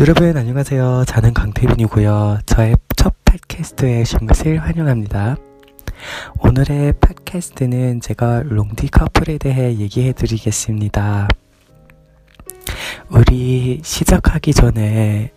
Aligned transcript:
여러분 0.00 0.36
안녕하세요. 0.36 1.04
저는 1.06 1.34
강태빈이고요. 1.34 2.40
저의 2.46 2.74
첫 2.96 3.14
팟캐스트에 3.24 4.00
오신 4.00 4.26
것을 4.26 4.58
환영합니다. 4.58 5.36
오늘의 6.40 6.94
팟캐스트는 7.00 8.00
제가 8.00 8.42
롱디 8.44 8.88
커플에 8.88 9.38
대해 9.38 9.76
얘기해 9.78 10.12
드리겠습니다. 10.14 11.28
우리 13.08 13.80
시작하기 13.84 14.52
전에 14.52 15.32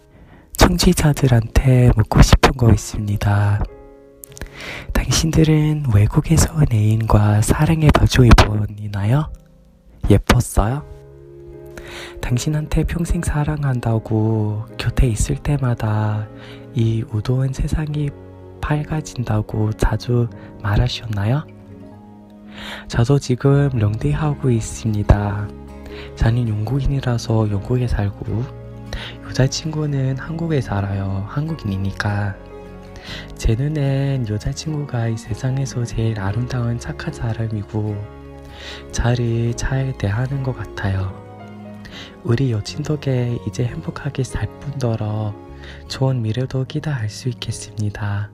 청취자들한테 0.57 1.91
묻고 1.95 2.23
싶은 2.23 2.53
거 2.53 2.71
있습니다. 2.71 3.63
당신들은 4.91 5.83
외국에서 5.93 6.51
사랑에 7.43 7.89
마주해 7.95 8.31
보이나요? 8.37 9.31
예뻤어요? 10.09 10.96
당신한테 12.21 12.83
평생 12.83 13.21
사랑한다고 13.21 14.65
곁에 14.77 15.07
있을 15.07 15.37
때마다 15.37 16.27
이 16.73 17.03
우도한 17.11 17.53
세상이 17.53 18.09
밝아진다고 18.61 19.73
자주 19.73 20.27
말하셨나요? 20.61 21.45
저도 22.87 23.19
지금 23.19 23.69
롱디하고 23.73 24.49
있습니다. 24.49 25.47
저는 26.15 26.47
영국인이라서 26.49 27.49
영국에 27.51 27.87
살고 27.87 28.43
여자친구는 29.27 30.17
한국에 30.17 30.61
살아요. 30.61 31.25
한국인이니까. 31.29 32.35
제 33.35 33.55
눈엔 33.55 34.27
여자친구가 34.27 35.07
이 35.07 35.17
세상에서 35.17 35.85
제일 35.85 36.19
아름다운 36.19 36.77
착한 36.79 37.13
사람이고 37.13 37.95
저를 38.91 39.53
잘 39.53 39.97
대하는 39.97 40.43
것 40.43 40.55
같아요. 40.55 41.26
우리 42.23 42.51
여친 42.51 42.83
덕에 42.83 43.37
이제 43.47 43.63
행복하게 43.65 44.23
살 44.23 44.47
뿐더러 44.59 45.33
좋은 45.87 46.21
미래도 46.21 46.65
기대할 46.65 47.09
수 47.09 47.29
있겠습니다. 47.29 48.31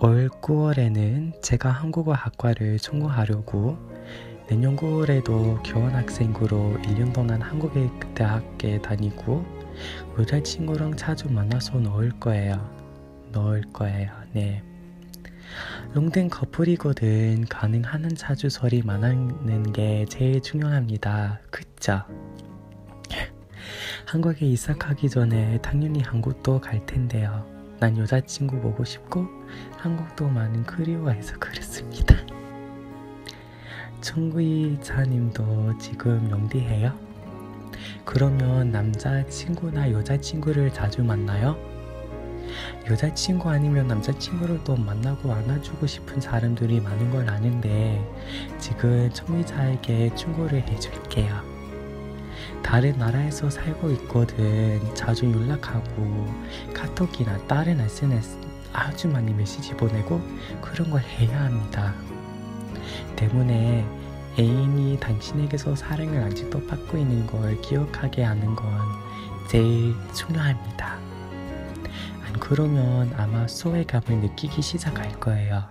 올 0.00 0.28
9월에는 0.28 1.42
제가 1.42 1.70
한국어 1.70 2.12
학과를 2.12 2.78
전공하려고 2.78 3.76
내년 4.48 4.76
9월에도 4.76 5.62
교환학생으로 5.64 6.78
1년 6.82 7.12
동안 7.12 7.42
한국의 7.42 7.90
대학에 8.14 8.80
다니고 8.80 9.44
여자친구랑 10.18 10.96
자주 10.96 11.30
만나서 11.30 11.78
넣을 11.80 12.10
거예요. 12.18 12.56
넣을 13.32 13.62
거예요. 13.72 14.10
네. 14.32 14.62
롱된 15.92 16.30
커플이거든 16.30 17.46
가능한 17.48 18.14
자주 18.16 18.48
소리 18.48 18.82
만나는 18.82 19.72
게 19.72 20.06
제일 20.08 20.40
중요합니다. 20.40 21.40
그쵸? 21.50 22.02
한국에 24.08 24.46
이사 24.46 24.74
가기 24.74 25.10
전에 25.10 25.58
당연히 25.60 26.00
한국도 26.00 26.62
갈 26.62 26.86
텐데요. 26.86 27.44
난 27.78 27.98
여자친구 27.98 28.58
보고 28.58 28.82
싶고 28.82 29.26
한국도 29.76 30.26
많은 30.30 30.62
그리워해서 30.62 31.38
그랬습니다. 31.38 32.16
청구이 34.00 34.78
자님도 34.80 35.76
지금 35.76 36.26
영디해요? 36.30 36.98
그러면 38.06 38.72
남자친구나 38.72 39.92
여자친구를 39.92 40.72
자주 40.72 41.04
만나요? 41.04 41.58
여자친구 42.90 43.50
아니면 43.50 43.88
남자친구를 43.88 44.64
또 44.64 44.74
만나고 44.74 45.30
안아주고 45.30 45.86
싶은 45.86 46.18
사람들이 46.18 46.80
많은 46.80 47.10
걸 47.10 47.28
아는데 47.28 48.02
지금 48.58 49.10
청의자에게 49.12 50.14
충고를 50.14 50.62
해줄게요. 50.62 51.47
다른 52.62 52.98
나라에서 52.98 53.48
살고 53.50 53.90
있거든. 53.92 54.80
자주 54.94 55.30
연락하고 55.30 56.26
카톡이나 56.74 57.38
다른 57.46 57.80
SNS 57.80 58.38
아주 58.72 59.08
많이 59.08 59.32
메시지 59.32 59.74
보내고 59.74 60.20
그런 60.60 60.90
걸 60.90 61.00
해야 61.00 61.44
합니다. 61.44 61.94
때문에 63.16 63.86
애인이 64.38 65.00
당신에게서 65.00 65.74
사랑을 65.74 66.22
아직도 66.22 66.66
받고 66.66 66.96
있는 66.96 67.26
걸 67.26 67.60
기억하게 67.60 68.22
하는 68.22 68.54
건 68.54 68.68
제일 69.50 69.94
중요합니다. 70.14 70.98
안 72.26 72.32
그러면 72.38 73.12
아마 73.16 73.48
소외감을 73.48 74.20
느끼기 74.20 74.62
시작할 74.62 75.18
거예요. 75.18 75.64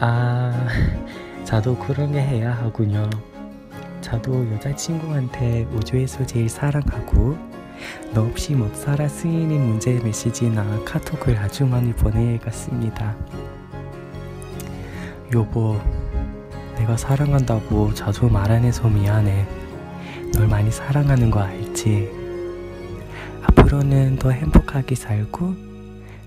아, 0.00 0.66
저도 1.44 1.76
그런 1.78 2.12
게 2.12 2.20
해야 2.20 2.52
하군요. 2.52 3.08
저도 4.12 4.46
여자친구한테 4.52 5.66
우주에서 5.72 6.26
제일 6.26 6.46
사랑하고 6.46 7.34
너 8.12 8.24
없이 8.24 8.54
못 8.54 8.76
살아 8.76 9.08
쓰이는 9.08 9.58
문제 9.68 9.98
메시지나 10.04 10.84
카톡을 10.84 11.38
아주 11.38 11.64
많이 11.64 11.94
보내갔습니다. 11.94 13.16
여보, 15.34 15.80
내가 16.76 16.94
사랑한다고 16.94 17.94
자주 17.94 18.26
말 18.26 18.50
안 18.50 18.64
해서 18.64 18.86
미안해. 18.86 19.46
널 20.34 20.46
많이 20.46 20.70
사랑하는 20.70 21.30
거 21.30 21.40
알지? 21.40 22.10
앞으로는 23.44 24.16
더 24.16 24.30
행복하게 24.30 24.94
살고 24.94 25.54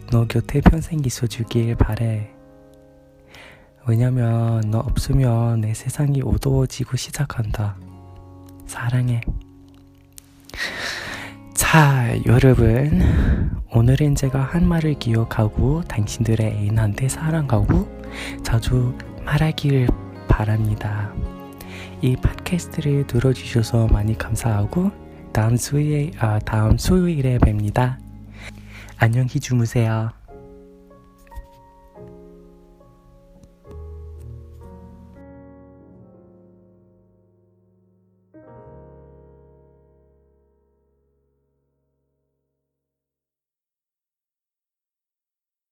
너 0.10 0.26
곁에 0.26 0.60
평생 0.62 1.02
있어주길 1.06 1.76
바래. 1.76 2.35
왜냐면 3.88 4.62
너 4.72 4.80
없으면 4.80 5.62
내 5.62 5.74
세상이 5.74 6.22
어두워지고 6.24 6.98
시작한다. 6.98 7.76
사랑해. 8.66 9.22
자, 11.54 12.16
여러분. 12.26 13.64
오늘은 13.72 14.16
제가 14.16 14.42
한 14.42 14.68
말을 14.68 14.96
기억하고 14.96 15.84
당신들의 15.84 16.48
애인한테 16.48 17.10
사랑하고 17.10 17.88
자주 18.42 18.98
말하길 19.24 19.88
바랍니다. 20.28 21.14
이 22.02 22.16
팟캐스트를 22.16 23.06
들어주셔서 23.08 23.88
많이 23.88 24.18
감사하고 24.18 24.92
다음 25.32 25.58
수요일, 25.58 26.12
아, 26.20 26.40
다음 26.40 26.78
수요일에 26.78 27.38
뵙니다. 27.40 28.00
안녕히 28.98 29.40
주무세요. 29.40 30.25